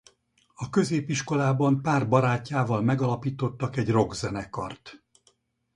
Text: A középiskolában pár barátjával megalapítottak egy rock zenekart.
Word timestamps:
A 0.55 0.69
középiskolában 0.69 1.81
pár 1.81 2.07
barátjával 2.07 2.81
megalapítottak 2.81 3.75
egy 3.77 3.89
rock 3.91 4.13
zenekart. 4.13 5.01